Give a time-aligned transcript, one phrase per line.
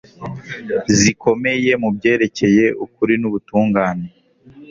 [0.99, 4.07] zikomeye mu byerekeye ukuri nubutungane